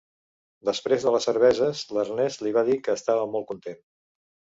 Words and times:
Després 0.69 1.03
de 1.07 1.11
les 1.15 1.27
cerveses 1.29 1.83
l'Ernest 1.97 2.41
li 2.45 2.53
va 2.55 2.63
dir 2.71 2.79
que 2.89 2.95
estava 3.01 3.29
molt 3.35 3.47
content. 3.53 3.79